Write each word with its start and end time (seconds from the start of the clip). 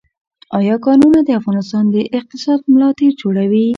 آیا 0.59 0.75
کانونه 0.85 1.19
د 1.23 1.29
افغانستان 1.39 1.83
د 1.93 1.95
اقتصاد 2.19 2.59
ملا 2.71 2.89
تیر 2.97 3.13
جوړوي؟ 3.21 3.65